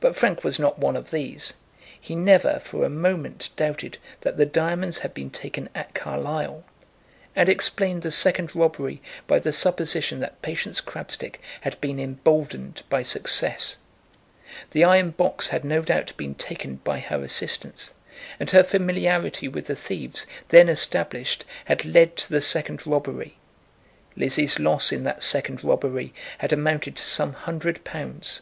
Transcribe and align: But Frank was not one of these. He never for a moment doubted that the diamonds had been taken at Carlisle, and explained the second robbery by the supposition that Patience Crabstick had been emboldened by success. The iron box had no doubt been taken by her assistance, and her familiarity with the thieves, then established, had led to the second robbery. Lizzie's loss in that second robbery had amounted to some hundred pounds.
But 0.00 0.16
Frank 0.16 0.44
was 0.44 0.58
not 0.58 0.78
one 0.78 0.96
of 0.96 1.10
these. 1.10 1.52
He 2.00 2.14
never 2.16 2.58
for 2.60 2.86
a 2.86 2.88
moment 2.88 3.50
doubted 3.54 3.98
that 4.22 4.38
the 4.38 4.46
diamonds 4.46 5.00
had 5.00 5.12
been 5.12 5.28
taken 5.28 5.68
at 5.74 5.92
Carlisle, 5.94 6.64
and 7.36 7.50
explained 7.50 8.00
the 8.00 8.10
second 8.10 8.54
robbery 8.56 9.02
by 9.26 9.38
the 9.38 9.52
supposition 9.52 10.20
that 10.20 10.40
Patience 10.40 10.80
Crabstick 10.80 11.38
had 11.60 11.78
been 11.82 12.00
emboldened 12.00 12.82
by 12.88 13.02
success. 13.02 13.76
The 14.70 14.84
iron 14.84 15.10
box 15.10 15.48
had 15.48 15.66
no 15.66 15.82
doubt 15.82 16.16
been 16.16 16.34
taken 16.34 16.76
by 16.76 17.00
her 17.00 17.22
assistance, 17.22 17.92
and 18.40 18.50
her 18.52 18.64
familiarity 18.64 19.48
with 19.48 19.66
the 19.66 19.76
thieves, 19.76 20.26
then 20.48 20.70
established, 20.70 21.44
had 21.66 21.84
led 21.84 22.16
to 22.16 22.30
the 22.30 22.40
second 22.40 22.86
robbery. 22.86 23.36
Lizzie's 24.16 24.58
loss 24.58 24.92
in 24.92 25.04
that 25.04 25.22
second 25.22 25.62
robbery 25.62 26.14
had 26.38 26.54
amounted 26.54 26.96
to 26.96 27.02
some 27.02 27.34
hundred 27.34 27.84
pounds. 27.84 28.40